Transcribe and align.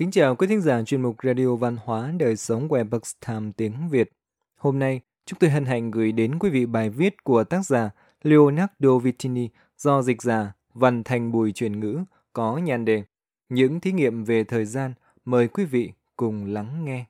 Kính 0.00 0.10
chào 0.10 0.36
quý 0.36 0.46
thính 0.46 0.60
giả 0.60 0.82
chuyên 0.82 1.02
mục 1.02 1.16
Radio 1.22 1.54
Văn 1.54 1.76
hóa 1.84 2.12
Đời 2.18 2.36
sống 2.36 2.68
của 2.68 2.76
Epoch 2.76 3.02
Time 3.26 3.50
tiếng 3.56 3.88
Việt. 3.90 4.10
Hôm 4.56 4.78
nay, 4.78 5.00
chúng 5.26 5.38
tôi 5.38 5.50
hân 5.50 5.64
hạnh 5.64 5.90
gửi 5.90 6.12
đến 6.12 6.38
quý 6.38 6.50
vị 6.50 6.66
bài 6.66 6.90
viết 6.90 7.24
của 7.24 7.44
tác 7.44 7.66
giả 7.66 7.90
Leonardo 8.22 8.98
Vitini 9.02 9.48
do 9.76 10.02
dịch 10.02 10.22
giả 10.22 10.52
Văn 10.74 11.04
Thành 11.04 11.32
Bùi 11.32 11.52
truyền 11.52 11.80
ngữ 11.80 11.98
có 12.32 12.58
nhan 12.58 12.84
đề 12.84 13.02
Những 13.48 13.80
thí 13.80 13.92
nghiệm 13.92 14.24
về 14.24 14.44
thời 14.44 14.64
gian. 14.64 14.94
Mời 15.24 15.48
quý 15.48 15.64
vị 15.64 15.92
cùng 16.16 16.46
lắng 16.46 16.84
nghe. 16.84 17.04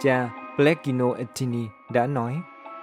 Cha 0.00 0.30
Plekino 0.56 1.14
Ettini 1.14 1.66
đã 1.92 2.06
nói, 2.06 2.36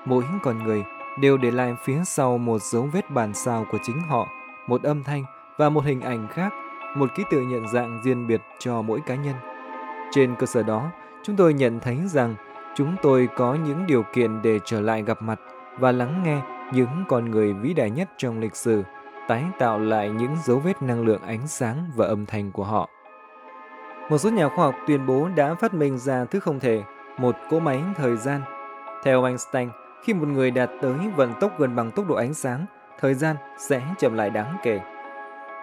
mỗi 0.06 0.24
con 0.44 0.64
người 0.64 0.84
đều 1.22 1.38
để 1.38 1.52
lại 1.52 1.74
phía 1.86 2.02
sau 2.06 2.38
một 2.38 2.62
dấu 2.62 2.90
vết 2.94 3.12
bản 3.12 3.34
sao 3.34 3.66
của 3.72 3.78
chính 3.84 4.00
họ, 4.00 4.28
một 4.68 4.84
âm 4.84 5.04
thanh 5.04 5.24
và 5.58 5.70
một 5.70 5.86
hình 5.86 6.02
ảnh 6.02 6.28
khác 6.32 6.54
một 6.96 7.16
ký 7.16 7.24
tự 7.30 7.42
nhận 7.42 7.68
dạng 7.68 8.00
riêng 8.04 8.28
biệt 8.28 8.42
cho 8.60 8.82
mỗi 8.82 9.02
cá 9.06 9.16
nhân. 9.16 9.36
Trên 10.12 10.36
cơ 10.36 10.46
sở 10.46 10.64
đó, 10.64 10.92
chúng 11.24 11.36
tôi 11.36 11.54
nhận 11.54 11.80
thấy 11.80 12.00
rằng 12.06 12.36
chúng 12.76 12.96
tôi 13.02 13.28
có 13.36 13.54
những 13.54 13.86
điều 13.88 14.04
kiện 14.14 14.42
để 14.42 14.60
trở 14.66 14.82
lại 14.82 15.04
gặp 15.04 15.22
mặt 15.22 15.40
và 15.80 15.92
lắng 15.92 16.24
nghe 16.24 16.42
những 16.74 17.04
con 17.08 17.32
người 17.32 17.54
vĩ 17.54 17.74
đại 17.74 17.90
nhất 17.90 18.10
trong 18.18 18.40
lịch 18.40 18.56
sử, 18.56 18.84
tái 19.28 19.44
tạo 19.60 19.80
lại 19.80 20.10
những 20.10 20.36
dấu 20.44 20.60
vết 20.60 20.82
năng 20.82 21.06
lượng 21.06 21.22
ánh 21.22 21.48
sáng 21.48 21.92
và 21.96 22.06
âm 22.06 22.26
thanh 22.26 22.52
của 22.52 22.64
họ. 22.64 22.90
Một 24.10 24.18
số 24.18 24.30
nhà 24.30 24.50
khoa 24.50 24.66
học 24.66 24.76
tuyên 24.88 25.06
bố 25.06 25.30
đã 25.36 25.56
phát 25.56 25.74
minh 25.74 25.98
ra 25.98 26.26
thứ 26.26 26.40
không 26.40 26.60
thể, 26.60 26.84
một 27.18 27.36
cỗ 27.50 27.60
máy 27.60 27.82
thời 27.96 28.18
gian. 28.18 28.42
Theo 29.04 29.24
Einstein, 29.24 29.70
khi 30.04 30.14
một 30.14 30.28
người 30.28 30.52
đạt 30.52 30.70
tới 30.82 30.94
vận 31.16 31.34
tốc 31.40 31.60
gần 31.60 31.76
bằng 31.76 31.92
tốc 31.92 32.08
độ 32.08 32.16
ánh 32.16 32.34
sáng, 32.34 32.66
thời 33.00 33.14
gian 33.14 33.36
sẽ 33.58 33.82
chậm 33.98 34.14
lại 34.14 34.30
đáng 34.30 34.58
kể. 34.64 34.95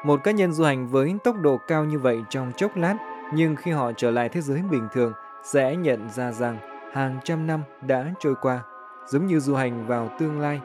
Một 0.05 0.25
cá 0.25 0.31
nhân 0.31 0.53
du 0.53 0.65
hành 0.65 0.89
với 0.89 1.15
tốc 1.25 1.37
độ 1.41 1.57
cao 1.57 1.85
như 1.85 1.99
vậy 1.99 2.23
trong 2.29 2.53
chốc 2.57 2.77
lát, 2.77 2.97
nhưng 3.35 3.57
khi 3.57 3.71
họ 3.71 3.93
trở 3.97 4.11
lại 4.11 4.29
thế 4.29 4.41
giới 4.41 4.63
bình 4.71 4.89
thường, 4.93 5.13
sẽ 5.43 5.77
nhận 5.77 6.11
ra 6.11 6.33
rằng 6.33 6.59
hàng 6.93 7.19
trăm 7.25 7.47
năm 7.47 7.63
đã 7.87 8.13
trôi 8.21 8.35
qua, 8.43 8.61
giống 9.07 9.27
như 9.27 9.41
du 9.41 9.55
hành 9.55 9.87
vào 9.87 10.11
tương 10.19 10.41
lai. 10.41 10.61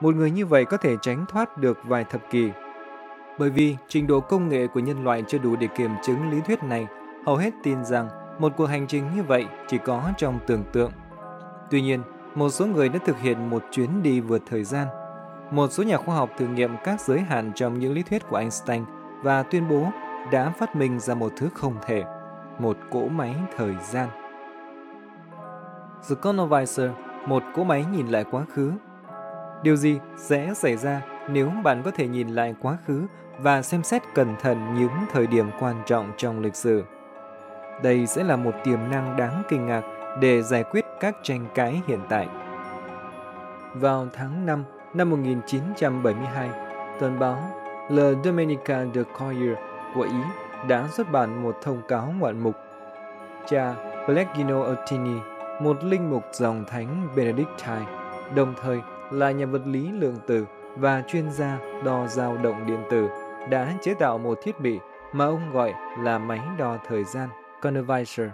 Một 0.00 0.14
người 0.14 0.30
như 0.30 0.46
vậy 0.46 0.64
có 0.64 0.76
thể 0.76 0.96
tránh 1.02 1.24
thoát 1.28 1.58
được 1.58 1.78
vài 1.84 2.04
thập 2.04 2.30
kỷ. 2.30 2.50
Bởi 3.38 3.50
vì 3.50 3.76
trình 3.88 4.06
độ 4.06 4.20
công 4.20 4.48
nghệ 4.48 4.66
của 4.66 4.80
nhân 4.80 5.04
loại 5.04 5.24
chưa 5.28 5.38
đủ 5.38 5.56
để 5.56 5.66
kiểm 5.66 5.90
chứng 6.02 6.30
lý 6.30 6.40
thuyết 6.40 6.62
này, 6.62 6.86
hầu 7.26 7.36
hết 7.36 7.54
tin 7.62 7.84
rằng 7.84 8.08
một 8.38 8.52
cuộc 8.56 8.66
hành 8.66 8.86
trình 8.86 9.04
như 9.16 9.22
vậy 9.22 9.46
chỉ 9.68 9.78
có 9.78 10.10
trong 10.16 10.38
tưởng 10.46 10.64
tượng. 10.72 10.92
Tuy 11.70 11.82
nhiên, 11.82 12.02
một 12.34 12.50
số 12.50 12.66
người 12.66 12.88
đã 12.88 12.98
thực 13.06 13.18
hiện 13.18 13.50
một 13.50 13.64
chuyến 13.70 14.02
đi 14.02 14.20
vượt 14.20 14.42
thời 14.46 14.64
gian– 14.64 14.86
một 15.52 15.72
số 15.72 15.82
nhà 15.82 15.96
khoa 15.96 16.14
học 16.16 16.30
thử 16.36 16.46
nghiệm 16.46 16.76
các 16.84 17.00
giới 17.00 17.20
hạn 17.20 17.52
trong 17.54 17.78
những 17.78 17.92
lý 17.92 18.02
thuyết 18.02 18.28
của 18.28 18.36
Einstein 18.36 18.84
và 19.22 19.42
tuyên 19.42 19.68
bố 19.68 19.86
đã 20.32 20.50
phát 20.50 20.76
minh 20.76 21.00
ra 21.00 21.14
một 21.14 21.32
thứ 21.36 21.48
không 21.54 21.74
thể, 21.86 22.04
một 22.58 22.76
cỗ 22.90 23.08
máy 23.08 23.34
thời 23.56 23.74
gian. 23.90 24.08
The 26.08 26.16
Chronovisor, 26.22 26.90
một 27.26 27.42
cỗ 27.54 27.64
máy 27.64 27.84
nhìn 27.92 28.06
lại 28.06 28.24
quá 28.30 28.44
khứ. 28.54 28.72
Điều 29.62 29.76
gì 29.76 29.98
sẽ 30.16 30.54
xảy 30.54 30.76
ra 30.76 31.02
nếu 31.28 31.50
bạn 31.64 31.82
có 31.82 31.90
thể 31.90 32.08
nhìn 32.08 32.28
lại 32.28 32.54
quá 32.60 32.76
khứ 32.86 33.06
và 33.38 33.62
xem 33.62 33.82
xét 33.82 34.02
cẩn 34.14 34.36
thận 34.40 34.74
những 34.74 35.06
thời 35.12 35.26
điểm 35.26 35.50
quan 35.60 35.82
trọng 35.86 36.12
trong 36.16 36.40
lịch 36.40 36.56
sử? 36.56 36.84
Đây 37.82 38.06
sẽ 38.06 38.24
là 38.24 38.36
một 38.36 38.54
tiềm 38.64 38.78
năng 38.90 39.16
đáng 39.16 39.42
kinh 39.48 39.66
ngạc 39.66 39.82
để 40.20 40.42
giải 40.42 40.64
quyết 40.64 40.84
các 41.00 41.16
tranh 41.22 41.46
cãi 41.54 41.82
hiện 41.86 42.00
tại. 42.08 42.28
Vào 43.74 44.06
tháng 44.12 44.46
5 44.46 44.64
Năm 44.94 45.10
1972, 45.10 46.50
tuần 47.00 47.18
báo 47.18 47.38
Le 47.90 48.02
Domenica 48.24 48.84
de 48.94 49.02
Courier 49.02 49.56
của 49.94 50.02
Ý 50.02 50.20
đã 50.68 50.88
xuất 50.88 51.12
bản 51.12 51.42
một 51.42 51.58
thông 51.62 51.82
cáo 51.88 52.14
ngoạn 52.18 52.38
mục. 52.38 52.54
Cha 53.46 53.74
Pellegrino 54.06 54.72
Ottini, 54.72 55.20
một 55.60 55.84
linh 55.84 56.10
mục 56.10 56.22
dòng 56.32 56.64
thánh 56.64 57.08
Benedictine, 57.16 57.86
đồng 58.34 58.54
thời 58.62 58.80
là 59.10 59.30
nhà 59.30 59.46
vật 59.46 59.62
lý 59.66 59.92
lượng 59.92 60.16
tử 60.26 60.46
và 60.76 61.02
chuyên 61.08 61.30
gia 61.30 61.58
đo 61.84 62.06
dao 62.06 62.36
động 62.36 62.66
điện 62.66 62.82
tử, 62.90 63.08
đã 63.50 63.72
chế 63.82 63.94
tạo 63.94 64.18
một 64.18 64.38
thiết 64.42 64.60
bị 64.60 64.78
mà 65.12 65.24
ông 65.24 65.52
gọi 65.52 65.72
là 65.98 66.18
máy 66.18 66.40
đo 66.58 66.76
thời 66.88 67.04
gian 67.04 67.28
Chronovisor, 67.62 68.26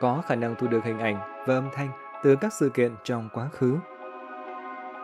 có 0.00 0.22
khả 0.26 0.34
năng 0.34 0.54
thu 0.54 0.66
được 0.66 0.84
hình 0.84 0.98
ảnh 0.98 1.44
và 1.46 1.54
âm 1.54 1.68
thanh 1.74 1.88
từ 2.22 2.36
các 2.36 2.52
sự 2.52 2.68
kiện 2.68 2.94
trong 3.04 3.28
quá 3.32 3.48
khứ 3.52 3.76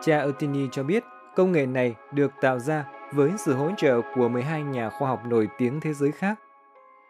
Cha 0.05 0.23
Otini 0.23 0.67
cho 0.71 0.83
biết 0.83 1.03
công 1.35 1.51
nghệ 1.51 1.65
này 1.65 1.95
được 2.11 2.31
tạo 2.41 2.59
ra 2.59 2.85
với 3.11 3.31
sự 3.37 3.53
hỗ 3.53 3.71
trợ 3.77 4.01
của 4.15 4.29
12 4.29 4.63
nhà 4.63 4.89
khoa 4.89 5.09
học 5.09 5.21
nổi 5.27 5.47
tiếng 5.57 5.79
thế 5.79 5.93
giới 5.93 6.11
khác, 6.11 6.39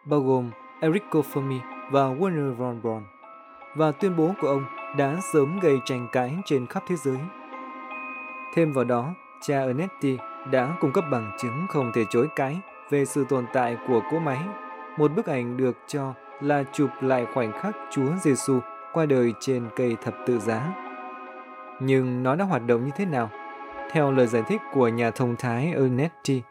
bao 0.04 0.20
gồm 0.20 0.50
Enrico 0.80 1.20
Fermi 1.32 1.58
và 1.90 2.00
Werner 2.00 2.54
von 2.54 2.82
Braun. 2.82 3.02
Và 3.76 3.92
tuyên 3.92 4.16
bố 4.16 4.34
của 4.40 4.48
ông 4.48 4.64
đã 4.96 5.16
sớm 5.32 5.60
gây 5.60 5.78
tranh 5.84 6.08
cãi 6.12 6.36
trên 6.44 6.66
khắp 6.66 6.82
thế 6.88 6.96
giới. 6.96 7.18
Thêm 8.54 8.72
vào 8.72 8.84
đó, 8.84 9.14
cha 9.42 9.60
Ernetti 9.60 10.18
đã 10.50 10.76
cung 10.80 10.92
cấp 10.92 11.04
bằng 11.10 11.36
chứng 11.40 11.66
không 11.68 11.92
thể 11.94 12.04
chối 12.10 12.28
cãi 12.36 12.60
về 12.90 13.04
sự 13.04 13.24
tồn 13.28 13.46
tại 13.52 13.76
của 13.88 14.00
cỗ 14.10 14.18
máy. 14.18 14.38
Một 14.98 15.10
bức 15.16 15.26
ảnh 15.26 15.56
được 15.56 15.76
cho 15.86 16.14
là 16.40 16.64
chụp 16.72 16.90
lại 17.00 17.26
khoảnh 17.34 17.52
khắc 17.52 17.76
Chúa 17.90 18.16
Giêsu 18.22 18.60
qua 18.92 19.06
đời 19.06 19.32
trên 19.40 19.68
cây 19.76 19.96
thập 20.02 20.14
tự 20.26 20.38
giá 20.38 20.83
nhưng 21.80 22.22
nó 22.22 22.36
đã 22.36 22.44
hoạt 22.44 22.66
động 22.66 22.84
như 22.84 22.90
thế 22.96 23.04
nào? 23.06 23.30
Theo 23.92 24.12
lời 24.12 24.26
giải 24.26 24.42
thích 24.48 24.60
của 24.72 24.88
nhà 24.88 25.10
thông 25.10 25.36
thái 25.36 25.72
Ernetti, 25.74 26.42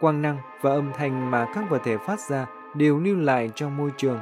quang 0.00 0.22
năng 0.22 0.38
và 0.60 0.70
âm 0.70 0.92
thanh 0.92 1.30
mà 1.30 1.46
các 1.54 1.70
vật 1.70 1.82
thể 1.84 1.96
phát 1.98 2.20
ra 2.20 2.46
đều 2.74 2.98
lưu 2.98 3.16
lại 3.16 3.50
trong 3.54 3.76
môi 3.76 3.90
trường. 3.96 4.20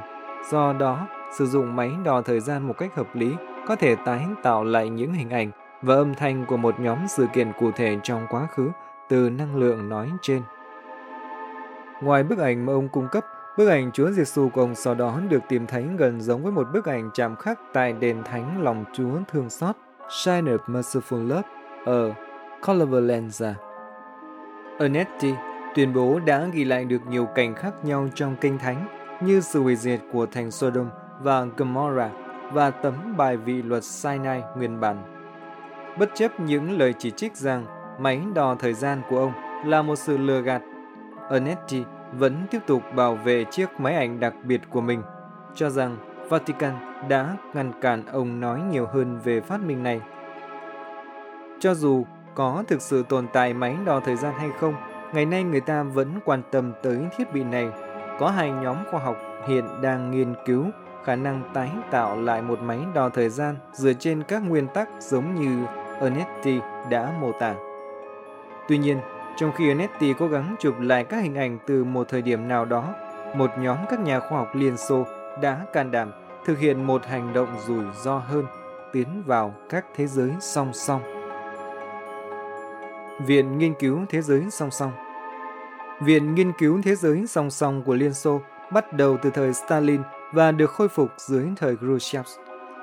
Do 0.51 0.73
đó, 0.73 1.07
sử 1.37 1.45
dụng 1.45 1.75
máy 1.75 1.91
đo 2.03 2.21
thời 2.21 2.39
gian 2.39 2.67
một 2.67 2.77
cách 2.77 2.95
hợp 2.95 3.15
lý 3.15 3.35
có 3.67 3.75
thể 3.75 3.95
tái 3.95 4.25
tạo 4.43 4.63
lại 4.63 4.89
những 4.89 5.13
hình 5.13 5.29
ảnh 5.29 5.51
và 5.81 5.95
âm 5.95 6.15
thanh 6.15 6.45
của 6.45 6.57
một 6.57 6.79
nhóm 6.79 6.97
sự 7.07 7.27
kiện 7.33 7.51
cụ 7.59 7.71
thể 7.71 7.97
trong 8.03 8.25
quá 8.29 8.47
khứ 8.55 8.71
từ 9.09 9.29
năng 9.29 9.55
lượng 9.55 9.89
nói 9.89 10.09
trên. 10.21 10.41
Ngoài 12.01 12.23
bức 12.23 12.39
ảnh 12.39 12.65
mà 12.65 12.73
ông 12.73 12.89
cung 12.89 13.07
cấp, 13.11 13.25
bức 13.57 13.69
ảnh 13.69 13.91
Chúa 13.91 14.11
Giêsu 14.11 14.49
của 14.49 14.61
ông 14.61 14.75
sau 14.75 14.95
đó 14.95 15.19
được 15.29 15.41
tìm 15.49 15.67
thấy 15.67 15.85
gần 15.97 16.21
giống 16.21 16.43
với 16.43 16.51
một 16.51 16.67
bức 16.73 16.85
ảnh 16.85 17.09
chạm 17.13 17.35
khắc 17.35 17.59
tại 17.73 17.93
đền 17.93 18.23
thánh 18.23 18.63
lòng 18.63 18.85
Chúa 18.93 19.17
thương 19.27 19.49
xót 19.49 19.75
Shine 20.09 20.51
of 20.51 20.57
Merciful 20.67 21.27
Love 21.27 21.49
ở 21.85 22.13
Colovalenza. 22.61 23.53
Ernetti 24.79 25.33
tuyên 25.75 25.93
bố 25.93 26.19
đã 26.19 26.47
ghi 26.53 26.63
lại 26.63 26.85
được 26.85 27.07
nhiều 27.09 27.25
cảnh 27.25 27.55
khác 27.55 27.73
nhau 27.83 28.07
trong 28.15 28.35
kinh 28.41 28.57
thánh 28.57 28.87
như 29.21 29.41
sự 29.41 29.61
hủy 29.61 29.75
diệt 29.75 29.99
của 30.11 30.25
thành 30.25 30.51
Sodom 30.51 30.89
và 31.19 31.45
Gomorrah 31.57 32.11
và 32.53 32.71
tấm 32.71 32.93
bài 33.17 33.37
vị 33.37 33.61
luật 33.61 33.83
Sinai 33.83 34.41
nguyên 34.57 34.79
bản. 34.79 35.03
Bất 35.99 36.09
chấp 36.13 36.39
những 36.39 36.77
lời 36.77 36.93
chỉ 36.93 37.11
trích 37.11 37.35
rằng 37.35 37.65
máy 37.99 38.21
đo 38.33 38.55
thời 38.59 38.73
gian 38.73 39.01
của 39.09 39.19
ông 39.19 39.33
là 39.65 39.81
một 39.81 39.95
sự 39.95 40.17
lừa 40.17 40.41
gạt, 40.41 40.61
Ernetti 41.29 41.83
vẫn 42.19 42.45
tiếp 42.51 42.59
tục 42.67 42.81
bảo 42.95 43.15
vệ 43.15 43.43
chiếc 43.43 43.79
máy 43.79 43.95
ảnh 43.95 44.19
đặc 44.19 44.33
biệt 44.43 44.61
của 44.69 44.81
mình, 44.81 45.01
cho 45.55 45.69
rằng 45.69 45.97
Vatican 46.29 46.73
đã 47.09 47.37
ngăn 47.53 47.71
cản 47.81 48.05
ông 48.05 48.39
nói 48.39 48.61
nhiều 48.71 48.85
hơn 48.85 49.19
về 49.23 49.41
phát 49.41 49.61
minh 49.61 49.83
này. 49.83 50.01
Cho 51.59 51.73
dù 51.73 52.05
có 52.35 52.63
thực 52.67 52.81
sự 52.81 53.03
tồn 53.09 53.27
tại 53.33 53.53
máy 53.53 53.75
đo 53.85 53.99
thời 53.99 54.15
gian 54.15 54.33
hay 54.33 54.49
không, 54.59 54.73
ngày 55.13 55.25
nay 55.25 55.43
người 55.43 55.61
ta 55.61 55.83
vẫn 55.83 56.19
quan 56.25 56.41
tâm 56.51 56.73
tới 56.83 56.97
thiết 57.17 57.33
bị 57.33 57.43
này. 57.43 57.69
Có 58.19 58.29
hai 58.29 58.51
nhóm 58.51 58.77
khoa 58.91 58.99
học 58.99 59.17
hiện 59.47 59.65
đang 59.81 60.11
nghiên 60.11 60.33
cứu 60.45 60.65
khả 61.03 61.15
năng 61.15 61.49
tái 61.53 61.69
tạo 61.91 62.21
lại 62.21 62.41
một 62.41 62.59
máy 62.59 62.79
đo 62.93 63.09
thời 63.09 63.29
gian 63.29 63.55
dựa 63.73 63.93
trên 63.93 64.23
các 64.23 64.39
nguyên 64.39 64.67
tắc 64.67 64.89
giống 64.99 65.35
như 65.35 65.65
Ernetti 66.01 66.59
đã 66.89 67.13
mô 67.21 67.31
tả. 67.39 67.55
Tuy 68.67 68.77
nhiên, 68.77 68.97
trong 69.37 69.51
khi 69.55 69.67
Ernetti 69.67 70.13
cố 70.19 70.27
gắng 70.27 70.55
chụp 70.59 70.75
lại 70.79 71.03
các 71.03 71.17
hình 71.17 71.35
ảnh 71.35 71.57
từ 71.67 71.83
một 71.83 72.07
thời 72.09 72.21
điểm 72.21 72.47
nào 72.47 72.65
đó, 72.65 72.93
một 73.35 73.51
nhóm 73.59 73.77
các 73.89 73.99
nhà 73.99 74.19
khoa 74.19 74.37
học 74.37 74.49
Liên 74.53 74.77
Xô 74.77 75.05
đã 75.41 75.65
can 75.73 75.91
đảm 75.91 76.11
thực 76.45 76.59
hiện 76.59 76.83
một 76.83 77.05
hành 77.05 77.33
động 77.33 77.49
rủi 77.67 77.85
ro 78.03 78.17
hơn, 78.17 78.45
tiến 78.93 79.23
vào 79.25 79.55
các 79.69 79.85
thế 79.95 80.07
giới 80.07 80.31
song 80.39 80.73
song. 80.73 81.01
Viện 83.25 83.57
Nghiên 83.57 83.73
cứu 83.73 84.05
Thế 84.09 84.21
giới 84.21 84.43
song 84.51 84.71
song 84.71 84.91
Viện 86.01 86.35
Nghiên 86.35 86.51
cứu 86.51 86.81
Thế 86.83 86.95
giới 86.95 87.27
song 87.27 87.49
song 87.49 87.83
của 87.83 87.95
Liên 87.95 88.13
Xô 88.13 88.41
bắt 88.71 88.93
đầu 88.93 89.17
từ 89.21 89.29
thời 89.29 89.53
Stalin 89.53 90.01
và 90.33 90.51
được 90.51 90.71
khôi 90.71 90.89
phục 90.89 91.09
dưới 91.17 91.47
thời 91.55 91.75
Khrushchev. 91.75 92.25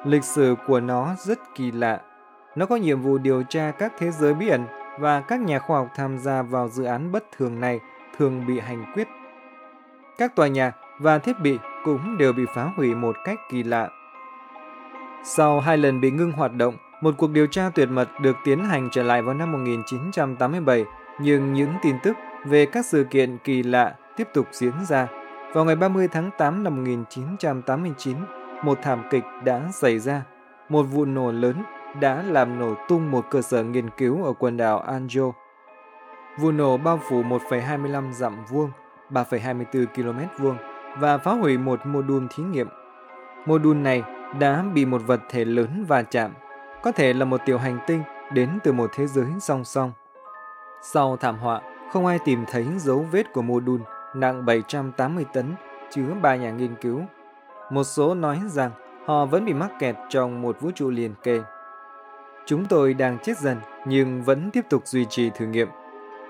Lịch 0.05 0.25
sử 0.25 0.55
của 0.67 0.81
nó 0.81 1.15
rất 1.19 1.39
kỳ 1.55 1.71
lạ. 1.71 2.01
Nó 2.57 2.67
có 2.67 2.77
nhiệm 2.77 3.03
vụ 3.03 3.19
điều 3.19 3.43
tra 3.43 3.71
các 3.71 3.93
thế 3.99 4.11
giới 4.11 4.35
bí 4.35 4.49
ẩn 4.49 4.67
và 4.99 5.21
các 5.21 5.41
nhà 5.41 5.59
khoa 5.59 5.79
học 5.79 5.89
tham 5.95 6.19
gia 6.19 6.43
vào 6.43 6.69
dự 6.69 6.85
án 6.85 7.13
bất 7.13 7.25
thường 7.37 7.61
này 7.61 7.81
thường 8.19 8.47
bị 8.47 8.61
hành 8.61 8.93
quyết. 8.95 9.09
Các 10.19 10.37
tòa 10.37 10.49
nhà 10.49 10.73
và 10.99 11.19
thiết 11.19 11.41
bị 11.41 11.59
cũng 11.85 12.19
đều 12.19 12.33
bị 12.33 12.45
phá 12.55 12.71
hủy 12.77 12.95
một 12.95 13.17
cách 13.25 13.41
kỳ 13.51 13.63
lạ. 13.63 13.89
Sau 15.25 15.61
hai 15.61 15.79
lần 15.79 16.01
bị 16.01 16.11
ngưng 16.11 16.33
hoạt 16.33 16.55
động, 16.55 16.77
một 17.01 17.15
cuộc 17.19 17.31
điều 17.31 17.47
tra 17.47 17.71
tuyệt 17.75 17.89
mật 17.91 18.09
được 18.21 18.37
tiến 18.45 18.65
hành 18.65 18.89
trở 18.93 19.03
lại 19.03 19.23
vào 19.23 19.35
năm 19.35 19.53
1987, 19.53 20.85
nhưng 21.21 21.53
những 21.53 21.73
tin 21.83 21.97
tức 22.03 22.17
về 22.45 22.67
các 22.67 22.87
sự 22.87 23.05
kiện 23.11 23.39
kỳ 23.39 23.63
lạ 23.63 23.95
tiếp 24.17 24.29
tục 24.35 24.47
diễn 24.53 24.73
ra. 24.89 25.09
Vào 25.53 25.65
ngày 25.65 25.77
30 25.77 26.09
tháng 26.09 26.31
8 26.39 26.65
năm 26.65 26.77
1989, 26.77 28.17
một 28.65 28.79
thảm 28.83 29.03
kịch 29.11 29.25
đã 29.45 29.69
xảy 29.73 29.99
ra. 29.99 30.23
Một 30.69 30.83
vụ 30.83 31.05
nổ 31.05 31.33
lớn 31.33 31.57
đã 32.01 32.23
làm 32.23 32.59
nổ 32.59 32.75
tung 32.89 33.11
một 33.11 33.27
cơ 33.31 33.43
sở 33.43 33.65
nghiên 33.65 33.91
cứu 33.91 34.25
ở 34.25 34.33
quần 34.33 34.57
đảo 34.57 34.85
Anjo. 34.89 35.33
Vụ 36.39 36.53
nổ 36.53 36.77
bao 36.77 37.01
phủ 37.09 37.23
1,25 37.23 38.13
dặm 38.13 38.45
vuông, 38.45 38.71
3,24 39.11 39.87
km 39.87 40.43
vuông 40.45 40.57
và 40.99 41.19
phá 41.19 41.33
hủy 41.33 41.59
một 41.59 41.87
mô 41.87 42.03
đun 42.03 42.29
thí 42.29 42.43
nghiệm. 42.43 42.69
Mô 43.47 43.59
đun 43.59 43.83
này 43.83 44.03
đã 44.39 44.65
bị 44.75 44.85
một 44.85 45.03
vật 45.07 45.21
thể 45.29 45.45
lớn 45.45 45.85
va 45.89 46.03
chạm, 46.03 46.31
có 46.83 46.93
thể 46.93 47.13
là 47.13 47.25
một 47.25 47.41
tiểu 47.47 47.59
hành 47.59 47.79
tinh 47.87 48.03
đến 48.33 48.59
từ 48.65 48.73
một 48.73 48.91
thế 48.95 49.07
giới 49.07 49.27
song 49.41 49.65
song. 49.65 49.93
Sau 50.83 51.17
thảm 51.17 51.39
họa, 51.39 51.61
không 51.93 52.07
ai 52.07 52.19
tìm 52.25 52.45
thấy 52.51 52.67
dấu 52.79 53.07
vết 53.11 53.33
của 53.33 53.43
mô 53.43 53.61
đun 53.61 53.81
nặng 54.15 54.45
780 54.45 55.25
tấn 55.33 55.55
chứa 55.91 56.15
ba 56.23 56.37
nhà 56.37 56.51
nghiên 56.51 56.75
cứu. 56.75 57.03
Một 57.71 57.85
số 57.85 58.15
nói 58.15 58.41
rằng 58.47 58.71
họ 59.07 59.25
vẫn 59.25 59.45
bị 59.45 59.53
mắc 59.53 59.71
kẹt 59.79 59.97
trong 60.09 60.43
một 60.43 60.61
vũ 60.61 60.71
trụ 60.75 60.91
liền 60.91 61.15
kề. 61.23 61.41
Chúng 62.47 62.65
tôi 62.65 62.95
đang 62.95 63.19
chết 63.19 63.39
dần 63.39 63.57
nhưng 63.87 64.23
vẫn 64.23 64.51
tiếp 64.51 64.65
tục 64.71 64.87
duy 64.87 65.05
trì 65.05 65.31
thử 65.31 65.47
nghiệm. 65.47 65.69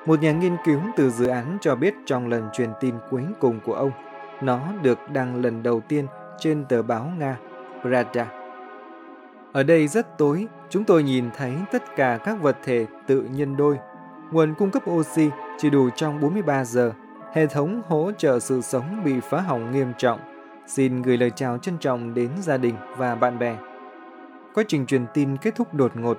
Một 0.07 0.21
nhà 0.21 0.33
nghiên 0.33 0.57
cứu 0.65 0.81
từ 0.97 1.11
dự 1.11 1.27
án 1.27 1.59
cho 1.61 1.75
biết 1.75 1.95
trong 2.07 2.29
lần 2.29 2.49
truyền 2.53 2.71
tin 2.81 2.95
cuối 3.11 3.25
cùng 3.41 3.61
của 3.61 3.75
ông, 3.75 3.91
nó 4.41 4.61
được 4.83 4.99
đăng 5.13 5.43
lần 5.43 5.63
đầu 5.63 5.81
tiên 5.81 6.07
trên 6.39 6.65
tờ 6.65 6.83
báo 6.83 7.13
Nga, 7.19 7.37
Pravda. 7.83 8.27
Ở 9.53 9.63
đây 9.63 9.89
rất 9.89 10.19
tối, 10.19 10.47
chúng 10.71 10.85
tôi 10.85 11.03
nhìn 11.03 11.31
thấy 11.37 11.53
tất 11.73 11.97
cả 11.97 12.19
các 12.25 12.43
vật 12.43 12.57
thể 12.65 12.87
tự 13.07 13.23
nhân 13.23 13.57
đôi. 13.57 13.79
Nguồn 14.31 14.55
cung 14.55 14.71
cấp 14.71 14.83
oxy 14.91 15.31
chỉ 15.59 15.71
đủ 15.71 15.91
trong 15.97 16.21
43 16.21 16.65
giờ. 16.65 16.93
Hệ 17.33 17.47
thống 17.47 17.83
hỗ 17.89 18.13
trợ 18.19 18.41
sự 18.41 18.61
sống 18.61 19.05
bị 19.05 19.21
phá 19.21 19.41
hỏng 19.41 19.73
nghiêm 19.73 19.93
trọng. 19.99 20.21
Xin 20.67 21.03
gửi 21.03 21.17
lời 21.17 21.31
chào 21.37 21.59
trân 21.59 21.79
trọng 21.79 22.15
đến 22.15 22.31
gia 22.41 22.57
đình 22.57 22.75
và 22.97 23.15
bạn 23.15 23.39
bè. 23.39 23.57
Quá 24.55 24.65
trình 24.69 24.87
truyền 24.87 25.07
tin 25.15 25.37
kết 25.37 25.55
thúc 25.55 25.75
đột 25.75 25.97
ngột. 25.97 26.19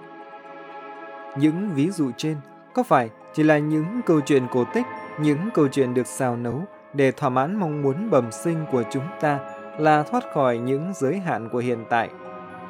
Những 1.38 1.70
ví 1.76 1.90
dụ 1.90 2.12
trên 2.18 2.38
có 2.74 2.84
phải 2.84 3.10
chỉ 3.34 3.44
là 3.44 3.58
những 3.58 4.02
câu 4.06 4.22
chuyện 4.22 4.48
cổ 4.52 4.64
tích, 4.74 4.86
những 5.20 5.50
câu 5.54 5.68
chuyện 5.68 5.94
được 5.94 6.08
xào 6.08 6.36
nấu 6.36 6.64
để 6.94 7.12
thỏa 7.12 7.30
mãn 7.30 7.56
mong 7.56 7.82
muốn 7.82 8.10
bẩm 8.10 8.32
sinh 8.32 8.66
của 8.72 8.84
chúng 8.92 9.08
ta 9.22 9.40
là 9.78 10.04
thoát 10.04 10.24
khỏi 10.34 10.58
những 10.58 10.92
giới 10.96 11.20
hạn 11.20 11.50
của 11.50 11.60
hiện 11.60 11.86
tại 11.90 12.10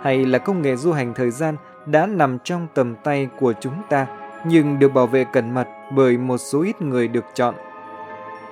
hay 0.01 0.25
là 0.25 0.39
công 0.39 0.61
nghệ 0.61 0.75
du 0.75 0.91
hành 0.91 1.13
thời 1.13 1.31
gian 1.31 1.55
đã 1.85 2.05
nằm 2.05 2.37
trong 2.43 2.67
tầm 2.73 2.95
tay 3.03 3.27
của 3.39 3.53
chúng 3.61 3.75
ta 3.89 4.07
nhưng 4.45 4.79
được 4.79 4.93
bảo 4.93 5.07
vệ 5.07 5.25
cẩn 5.33 5.53
mật 5.53 5.67
bởi 5.95 6.17
một 6.17 6.37
số 6.37 6.61
ít 6.61 6.81
người 6.81 7.07
được 7.07 7.25
chọn. 7.33 7.55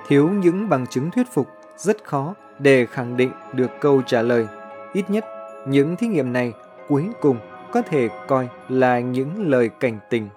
Thiếu 0.08 0.28
những 0.28 0.68
bằng 0.68 0.86
chứng 0.86 1.10
thuyết 1.10 1.26
phục 1.32 1.48
rất 1.76 2.04
khó 2.04 2.34
để 2.58 2.86
khẳng 2.86 3.16
định 3.16 3.30
được 3.52 3.70
câu 3.80 4.02
trả 4.06 4.22
lời. 4.22 4.46
Ít 4.92 5.10
nhất, 5.10 5.24
những 5.66 5.96
thí 5.96 6.06
nghiệm 6.06 6.32
này 6.32 6.52
cuối 6.88 7.08
cùng 7.20 7.36
có 7.72 7.82
thể 7.82 8.08
coi 8.28 8.48
là 8.68 9.00
những 9.00 9.50
lời 9.50 9.70
cảnh 9.80 9.98
tình. 10.10 10.28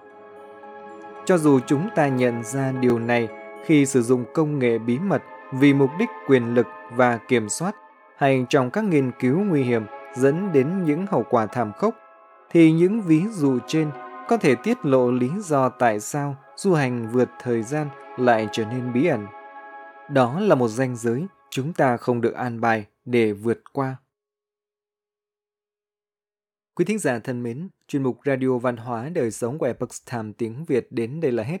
Cho 1.24 1.38
dù 1.38 1.60
chúng 1.66 1.88
ta 1.96 2.08
nhận 2.08 2.42
ra 2.42 2.72
điều 2.80 2.98
này 2.98 3.28
khi 3.66 3.86
sử 3.86 4.02
dụng 4.02 4.24
công 4.34 4.58
nghệ 4.58 4.78
bí 4.78 4.98
mật 4.98 5.22
vì 5.52 5.74
mục 5.74 5.90
đích 5.98 6.08
quyền 6.26 6.54
lực 6.54 6.66
và 6.92 7.18
kiểm 7.28 7.48
soát 7.48 7.76
hay 8.16 8.46
trong 8.48 8.70
các 8.70 8.84
nghiên 8.84 9.10
cứu 9.20 9.44
nguy 9.44 9.62
hiểm 9.62 9.82
dẫn 10.14 10.52
đến 10.52 10.84
những 10.84 11.06
hậu 11.06 11.24
quả 11.30 11.46
thảm 11.46 11.72
khốc, 11.72 11.96
thì 12.50 12.72
những 12.72 13.02
ví 13.02 13.22
dụ 13.30 13.58
trên 13.66 13.90
có 14.28 14.36
thể 14.36 14.54
tiết 14.54 14.84
lộ 14.84 15.10
lý 15.10 15.30
do 15.38 15.68
tại 15.68 16.00
sao 16.00 16.36
du 16.56 16.74
hành 16.74 17.08
vượt 17.12 17.28
thời 17.40 17.62
gian 17.62 17.88
lại 18.18 18.48
trở 18.52 18.64
nên 18.64 18.92
bí 18.92 19.06
ẩn. 19.06 19.26
Đó 20.10 20.40
là 20.40 20.54
một 20.54 20.68
ranh 20.68 20.96
giới 20.96 21.26
chúng 21.50 21.72
ta 21.72 21.96
không 21.96 22.20
được 22.20 22.34
an 22.34 22.60
bài 22.60 22.86
để 23.04 23.32
vượt 23.32 23.60
qua. 23.72 23.96
Quý 26.74 26.84
thính 26.84 26.98
giả 26.98 27.18
thân 27.18 27.42
mến, 27.42 27.68
chuyên 27.88 28.02
mục 28.02 28.18
Radio 28.24 28.58
Văn 28.58 28.76
hóa 28.76 29.08
Đời 29.08 29.30
Sống 29.30 29.58
của 29.58 29.66
Epoch 29.66 29.90
Time 30.10 30.32
tiếng 30.38 30.64
Việt 30.64 30.86
đến 30.90 31.20
đây 31.20 31.32
là 31.32 31.42
hết. 31.42 31.60